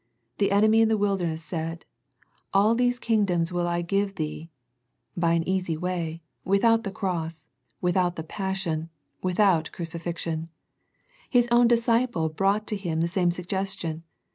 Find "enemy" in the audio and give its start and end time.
0.51-0.81